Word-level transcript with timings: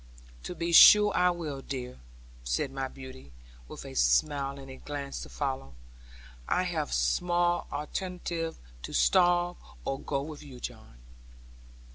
'To 0.41 0.55
be 0.55 0.71
sure 0.71 1.13
I 1.15 1.29
will, 1.29 1.61
dear,' 1.61 1.99
said 2.43 2.71
my 2.71 2.87
beauty, 2.87 3.31
with 3.67 3.85
a 3.85 3.93
smile 3.93 4.57
and 4.57 4.67
a 4.71 4.77
glance 4.77 5.21
to 5.21 5.29
follow 5.29 5.67
it; 5.67 6.01
'I 6.49 6.63
have 6.63 6.91
small 6.91 7.67
alternative, 7.71 8.57
to 8.81 8.93
starve, 8.93 9.57
or 9.85 9.99
go 9.99 10.23
with 10.23 10.41
you, 10.41 10.59
John.' 10.59 10.97